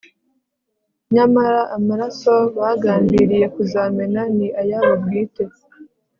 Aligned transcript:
nyamara 1.13 1.61
amaraso 1.77 2.33
bagambiriye 2.57 3.45
kuzamena 3.55 4.21
ni 4.37 4.47
ayabo 4.61 4.91
bwite 5.03 5.43